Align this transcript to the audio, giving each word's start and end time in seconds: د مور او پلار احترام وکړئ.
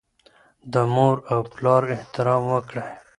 د 0.73 0.75
مور 0.93 1.17
او 1.31 1.39
پلار 1.53 1.81
احترام 1.95 2.41
وکړئ. 2.51 2.89